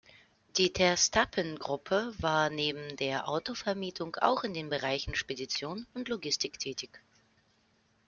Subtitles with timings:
[0.57, 6.99] Die Terstappen-Gruppe war neben der Autovermietung auch in den Bereichen Spedition und Logistik tätig.